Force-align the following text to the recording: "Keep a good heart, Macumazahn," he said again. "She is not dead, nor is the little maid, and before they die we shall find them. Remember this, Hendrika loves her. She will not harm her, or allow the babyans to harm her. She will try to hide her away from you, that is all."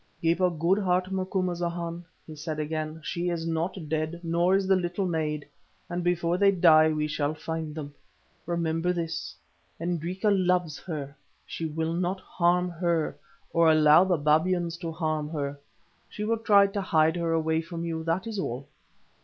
"Keep 0.19 0.39
a 0.39 0.49
good 0.49 0.79
heart, 0.79 1.11
Macumazahn," 1.11 2.03
he 2.25 2.35
said 2.35 2.59
again. 2.59 2.99
"She 3.03 3.29
is 3.29 3.45
not 3.45 3.77
dead, 3.87 4.19
nor 4.23 4.55
is 4.55 4.65
the 4.67 4.75
little 4.75 5.05
maid, 5.05 5.47
and 5.91 6.03
before 6.03 6.39
they 6.39 6.49
die 6.49 6.89
we 6.89 7.05
shall 7.07 7.35
find 7.35 7.75
them. 7.75 7.93
Remember 8.47 8.93
this, 8.93 9.35
Hendrika 9.77 10.31
loves 10.31 10.79
her. 10.79 11.15
She 11.45 11.67
will 11.67 11.93
not 11.93 12.19
harm 12.19 12.71
her, 12.71 13.15
or 13.53 13.71
allow 13.71 14.03
the 14.03 14.17
babyans 14.17 14.75
to 14.79 14.91
harm 14.91 15.29
her. 15.29 15.59
She 16.09 16.23
will 16.23 16.39
try 16.39 16.65
to 16.65 16.81
hide 16.81 17.15
her 17.17 17.31
away 17.31 17.61
from 17.61 17.85
you, 17.85 18.03
that 18.05 18.25
is 18.25 18.39
all." 18.39 18.65